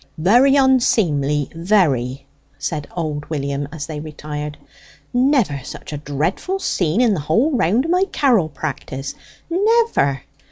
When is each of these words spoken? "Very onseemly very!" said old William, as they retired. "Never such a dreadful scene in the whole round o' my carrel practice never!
"Very 0.17 0.53
onseemly 0.53 1.47
very!" 1.53 2.25
said 2.57 2.87
old 2.97 3.29
William, 3.29 3.67
as 3.71 3.85
they 3.85 3.99
retired. 3.99 4.57
"Never 5.13 5.61
such 5.63 5.93
a 5.93 5.97
dreadful 5.99 6.57
scene 6.57 7.01
in 7.01 7.13
the 7.13 7.19
whole 7.19 7.55
round 7.55 7.85
o' 7.85 7.89
my 7.89 8.05
carrel 8.11 8.49
practice 8.49 9.13
never! 9.47 10.23